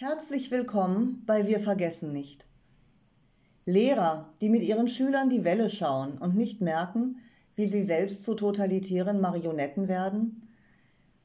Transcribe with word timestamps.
Herzlich 0.00 0.52
willkommen 0.52 1.24
bei 1.26 1.48
Wir 1.48 1.58
vergessen 1.58 2.12
nicht. 2.12 2.46
Lehrer, 3.64 4.32
die 4.40 4.48
mit 4.48 4.62
ihren 4.62 4.86
Schülern 4.86 5.28
die 5.28 5.42
Welle 5.42 5.68
schauen 5.68 6.18
und 6.18 6.36
nicht 6.36 6.60
merken, 6.60 7.16
wie 7.56 7.66
sie 7.66 7.82
selbst 7.82 8.22
zu 8.22 8.36
totalitären 8.36 9.20
Marionetten 9.20 9.88
werden. 9.88 10.48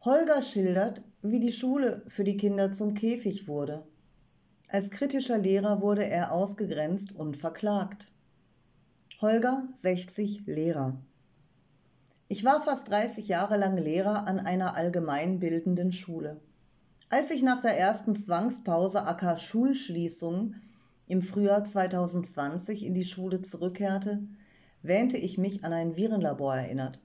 Holger 0.00 0.40
schildert, 0.40 1.02
wie 1.20 1.40
die 1.40 1.52
Schule 1.52 2.04
für 2.06 2.24
die 2.24 2.38
Kinder 2.38 2.72
zum 2.72 2.94
Käfig 2.94 3.48
wurde. 3.48 3.86
Als 4.70 4.90
kritischer 4.90 5.36
Lehrer 5.36 5.82
wurde 5.82 6.06
er 6.06 6.32
ausgegrenzt 6.32 7.14
und 7.14 7.36
verklagt. 7.36 8.10
Holger, 9.20 9.68
60, 9.74 10.46
Lehrer. 10.46 10.96
Ich 12.28 12.46
war 12.46 12.62
fast 12.62 12.88
30 12.88 13.28
Jahre 13.28 13.58
lang 13.58 13.76
Lehrer 13.76 14.26
an 14.26 14.38
einer 14.38 14.74
allgemeinbildenden 14.74 15.92
Schule. 15.92 16.40
Als 17.16 17.30
ich 17.30 17.44
nach 17.44 17.62
der 17.62 17.78
ersten 17.78 18.16
Zwangspause 18.16 19.04
aka 19.04 19.38
Schulschließung 19.38 20.56
im 21.06 21.22
Frühjahr 21.22 21.62
2020 21.62 22.84
in 22.84 22.92
die 22.92 23.04
Schule 23.04 23.40
zurückkehrte, 23.40 24.24
wähnte 24.82 25.16
ich 25.16 25.38
mich 25.38 25.62
an 25.64 25.72
ein 25.72 25.94
Virenlabor 25.94 26.56
erinnert. 26.56 26.98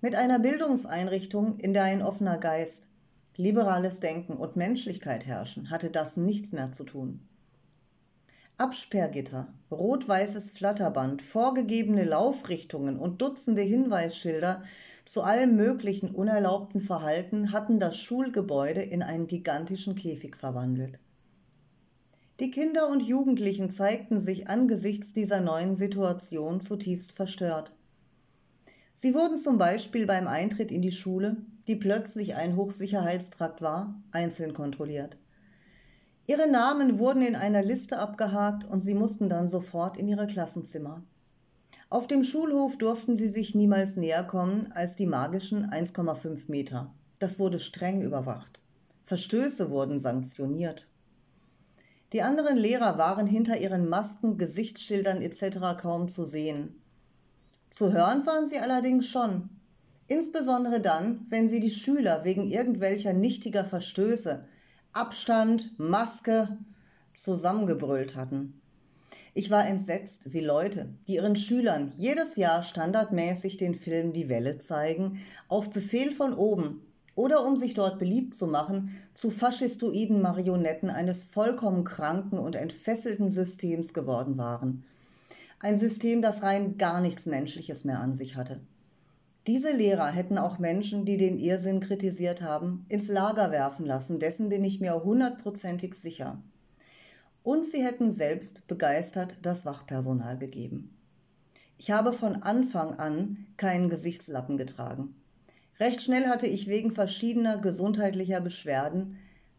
Mit 0.00 0.14
einer 0.14 0.38
Bildungseinrichtung, 0.38 1.58
in 1.58 1.74
der 1.74 1.82
ein 1.82 2.00
offener 2.00 2.38
Geist, 2.38 2.88
liberales 3.36 4.00
Denken 4.00 4.32
und 4.32 4.56
Menschlichkeit 4.56 5.26
herrschen, 5.26 5.68
hatte 5.68 5.90
das 5.90 6.16
nichts 6.16 6.52
mehr 6.52 6.72
zu 6.72 6.84
tun. 6.84 7.20
Absperrgitter, 8.60 9.46
rot-weißes 9.70 10.50
Flatterband, 10.50 11.22
vorgegebene 11.22 12.02
Laufrichtungen 12.02 12.98
und 12.98 13.22
Dutzende 13.22 13.62
Hinweisschilder 13.62 14.64
zu 15.04 15.22
allem 15.22 15.54
möglichen 15.54 16.10
unerlaubten 16.10 16.80
Verhalten 16.80 17.52
hatten 17.52 17.78
das 17.78 17.96
Schulgebäude 17.98 18.82
in 18.82 19.04
einen 19.04 19.28
gigantischen 19.28 19.94
Käfig 19.94 20.36
verwandelt. 20.36 20.98
Die 22.40 22.50
Kinder 22.50 22.90
und 22.90 23.00
Jugendlichen 23.00 23.70
zeigten 23.70 24.18
sich 24.18 24.48
angesichts 24.48 25.12
dieser 25.12 25.40
neuen 25.40 25.76
Situation 25.76 26.60
zutiefst 26.60 27.12
verstört. 27.12 27.72
Sie 28.96 29.14
wurden 29.14 29.38
zum 29.38 29.58
Beispiel 29.58 30.04
beim 30.04 30.26
Eintritt 30.26 30.72
in 30.72 30.82
die 30.82 30.90
Schule, 30.90 31.36
die 31.68 31.76
plötzlich 31.76 32.34
ein 32.34 32.56
Hochsicherheitstrakt 32.56 33.62
war, 33.62 33.94
einzeln 34.10 34.52
kontrolliert. 34.52 35.16
Ihre 36.28 36.46
Namen 36.46 36.98
wurden 36.98 37.22
in 37.22 37.34
einer 37.34 37.62
Liste 37.62 37.98
abgehakt 37.98 38.64
und 38.64 38.80
sie 38.80 38.92
mussten 38.92 39.30
dann 39.30 39.48
sofort 39.48 39.96
in 39.96 40.06
ihre 40.08 40.26
Klassenzimmer. 40.26 41.02
Auf 41.88 42.06
dem 42.06 42.22
Schulhof 42.22 42.76
durften 42.76 43.16
sie 43.16 43.30
sich 43.30 43.54
niemals 43.54 43.96
näher 43.96 44.24
kommen 44.24 44.70
als 44.72 44.94
die 44.94 45.06
magischen 45.06 45.70
1,5 45.70 46.42
Meter. 46.48 46.92
Das 47.18 47.38
wurde 47.38 47.58
streng 47.58 48.02
überwacht. 48.02 48.60
Verstöße 49.04 49.70
wurden 49.70 49.98
sanktioniert. 49.98 50.86
Die 52.12 52.20
anderen 52.20 52.58
Lehrer 52.58 52.98
waren 52.98 53.26
hinter 53.26 53.56
ihren 53.56 53.88
Masken, 53.88 54.36
Gesichtsschildern 54.36 55.22
etc. 55.22 55.80
kaum 55.80 56.10
zu 56.10 56.26
sehen. 56.26 56.82
Zu 57.70 57.90
hören 57.90 58.26
waren 58.26 58.44
sie 58.44 58.58
allerdings 58.58 59.08
schon. 59.08 59.48
Insbesondere 60.08 60.82
dann, 60.82 61.24
wenn 61.30 61.48
sie 61.48 61.60
die 61.60 61.70
Schüler 61.70 62.24
wegen 62.24 62.46
irgendwelcher 62.46 63.14
nichtiger 63.14 63.64
Verstöße 63.64 64.42
Abstand, 64.92 65.78
Maske 65.78 66.58
zusammengebrüllt 67.12 68.16
hatten. 68.16 68.60
Ich 69.34 69.50
war 69.50 69.66
entsetzt, 69.66 70.32
wie 70.32 70.40
Leute, 70.40 70.88
die 71.06 71.14
ihren 71.14 71.36
Schülern 71.36 71.92
jedes 71.96 72.36
Jahr 72.36 72.62
standardmäßig 72.62 73.56
den 73.56 73.74
Film 73.74 74.12
Die 74.12 74.28
Welle 74.28 74.58
zeigen, 74.58 75.20
auf 75.46 75.70
Befehl 75.70 76.12
von 76.12 76.34
oben 76.34 76.82
oder 77.14 77.44
um 77.44 77.56
sich 77.56 77.74
dort 77.74 77.98
beliebt 77.98 78.34
zu 78.34 78.46
machen, 78.46 78.90
zu 79.14 79.30
faschistoiden 79.30 80.22
Marionetten 80.22 80.90
eines 80.90 81.24
vollkommen 81.24 81.84
kranken 81.84 82.38
und 82.38 82.56
entfesselten 82.56 83.30
Systems 83.30 83.92
geworden 83.92 84.38
waren. 84.38 84.84
Ein 85.60 85.76
System, 85.76 86.22
das 86.22 86.42
rein 86.42 86.78
gar 86.78 87.00
nichts 87.00 87.26
Menschliches 87.26 87.84
mehr 87.84 88.00
an 88.00 88.14
sich 88.14 88.36
hatte. 88.36 88.60
Diese 89.48 89.72
Lehrer 89.72 90.10
hätten 90.10 90.36
auch 90.36 90.58
Menschen, 90.58 91.06
die 91.06 91.16
den 91.16 91.38
Irrsinn 91.38 91.80
kritisiert 91.80 92.42
haben, 92.42 92.84
ins 92.90 93.08
Lager 93.08 93.50
werfen 93.50 93.86
lassen, 93.86 94.18
dessen 94.18 94.50
bin 94.50 94.62
ich 94.62 94.78
mir 94.78 95.02
hundertprozentig 95.02 95.94
sicher. 95.94 96.42
Und 97.42 97.64
sie 97.64 97.82
hätten 97.82 98.10
selbst 98.10 98.66
begeistert 98.66 99.38
das 99.40 99.64
Wachpersonal 99.64 100.36
gegeben. 100.36 100.94
Ich 101.78 101.90
habe 101.90 102.12
von 102.12 102.42
Anfang 102.42 102.98
an 102.98 103.46
keinen 103.56 103.88
Gesichtslappen 103.88 104.58
getragen. 104.58 105.14
Recht 105.80 106.02
schnell 106.02 106.26
hatte 106.26 106.46
ich 106.46 106.66
wegen 106.66 106.90
verschiedener 106.90 107.56
gesundheitlicher 107.56 108.42
Beschwerden 108.42 109.16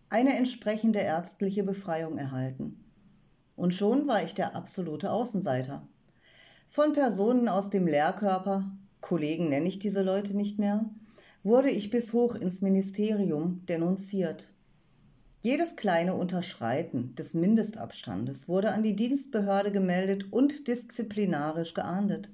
eine 0.10 0.38
entsprechende 0.38 1.00
ärztliche 1.00 1.64
Befreiung 1.64 2.20
erhalten. 2.20 2.84
Und 3.56 3.74
schon 3.74 4.08
war 4.08 4.22
ich 4.22 4.36
der 4.36 4.56
absolute 4.56 5.10
Außenseiter. 5.10 5.82
Von 6.68 6.94
Personen 6.94 7.50
aus 7.50 7.72
dem 7.72 7.88
Lehrkörper 7.88 8.70
Kollegen 9.02 9.50
nenne 9.50 9.68
ich 9.68 9.80
diese 9.80 10.02
Leute 10.02 10.36
nicht 10.36 10.60
mehr, 10.60 10.86
wurde 11.44 11.70
ich 11.70 11.90
bis 11.90 12.14
hoch 12.14 12.36
ins 12.36 12.62
Ministerium 12.62 13.66
denunziert. 13.68 14.50
Jedes 15.42 15.78
kleine 15.78 16.16
Unterschreiten 16.16 17.16
des 17.16 17.34
Mindestabstandes 17.34 18.50
wurde 18.50 18.72
an 18.72 18.84
die 18.84 18.96
Dienstbehörde 18.96 19.72
gemeldet 19.72 20.34
und 20.34 20.68
disziplinarisch 20.68 21.74
geahndet. 21.74 22.30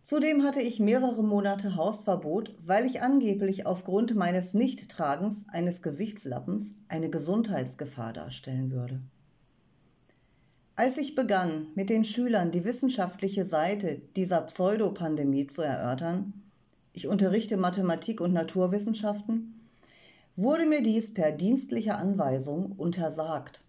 Zudem 0.00 0.42
hatte 0.42 0.60
ich 0.60 0.80
mehrere 0.80 1.22
Monate 1.22 1.76
Hausverbot, 1.76 2.54
weil 2.58 2.86
ich 2.86 3.02
angeblich 3.02 3.66
aufgrund 3.66 4.14
meines 4.14 4.54
Nichttragens 4.54 5.46
eines 5.48 5.82
Gesichtslappens 5.82 6.76
eine 6.88 7.10
Gesundheitsgefahr 7.10 8.12
darstellen 8.12 8.70
würde. 8.70 9.00
Als 10.76 10.98
ich 10.98 11.14
begann, 11.14 11.68
mit 11.76 11.88
den 11.88 12.02
Schülern 12.02 12.50
die 12.50 12.64
wissenschaftliche 12.64 13.44
Seite 13.44 14.02
dieser 14.16 14.40
Pseudopandemie 14.40 15.46
zu 15.46 15.62
erörtern, 15.62 16.32
ich 16.92 17.06
unterrichte 17.06 17.56
Mathematik 17.56 18.20
und 18.20 18.32
Naturwissenschaften, 18.32 19.60
wurde 20.34 20.66
mir 20.66 20.82
dies 20.82 21.14
per 21.14 21.30
dienstlicher 21.30 21.96
Anweisung 21.96 22.72
untersagt. 22.72 23.60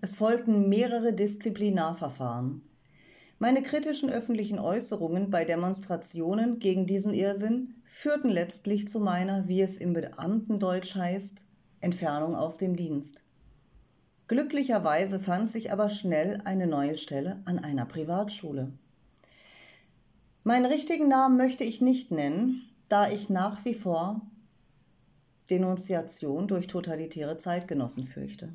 Es 0.00 0.14
folgten 0.14 0.70
mehrere 0.70 1.12
Disziplinarverfahren. 1.12 2.62
Meine 3.38 3.62
kritischen 3.62 4.08
öffentlichen 4.08 4.58
Äußerungen 4.58 5.30
bei 5.30 5.44
Demonstrationen 5.44 6.60
gegen 6.60 6.86
diesen 6.86 7.12
Irrsinn 7.12 7.74
führten 7.84 8.30
letztlich 8.30 8.88
zu 8.88 9.00
meiner, 9.00 9.48
wie 9.48 9.60
es 9.60 9.76
im 9.76 9.92
Beamtendeutsch 9.92 10.94
heißt, 10.94 11.44
Entfernung 11.82 12.36
aus 12.36 12.56
dem 12.56 12.74
Dienst. 12.74 13.22
Glücklicherweise 14.28 15.20
fand 15.20 15.48
sich 15.48 15.72
aber 15.72 15.88
schnell 15.88 16.40
eine 16.44 16.66
neue 16.66 16.96
Stelle 16.96 17.42
an 17.44 17.58
einer 17.58 17.84
Privatschule. 17.84 18.72
Meinen 20.44 20.66
richtigen 20.66 21.08
Namen 21.08 21.36
möchte 21.36 21.64
ich 21.64 21.80
nicht 21.80 22.10
nennen, 22.10 22.68
da 22.88 23.10
ich 23.10 23.30
nach 23.30 23.64
wie 23.64 23.74
vor 23.74 24.22
Denunziation 25.50 26.48
durch 26.48 26.66
totalitäre 26.66 27.36
Zeitgenossen 27.36 28.04
fürchte. 28.04 28.50